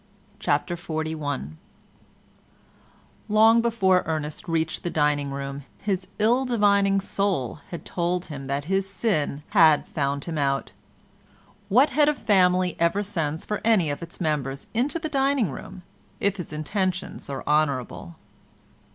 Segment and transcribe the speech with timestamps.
[0.39, 1.15] CHAPTER XLI
[3.29, 8.63] Long before Ernest reached the dining room his ill divining soul had told him that
[8.65, 10.71] his sin had found him out.
[11.69, 15.51] What head of a family ever sends for any of its members into the dining
[15.51, 15.83] room
[16.19, 18.15] if his intentions are honourable?